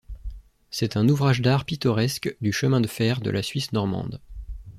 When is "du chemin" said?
2.41-2.81